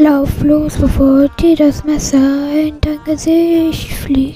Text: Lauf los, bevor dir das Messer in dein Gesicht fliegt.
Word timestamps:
Lauf 0.00 0.42
los, 0.42 0.78
bevor 0.78 1.28
dir 1.38 1.54
das 1.56 1.84
Messer 1.84 2.50
in 2.54 2.80
dein 2.80 3.04
Gesicht 3.04 3.92
fliegt. 3.92 4.30